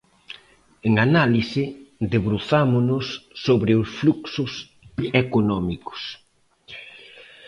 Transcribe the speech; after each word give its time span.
En 0.87 0.93
Análise, 1.07 1.63
debruzámonos 2.13 3.05
sobre 3.45 3.71
os 3.81 3.87
fluxos 3.99 4.51
económicos. 5.23 6.01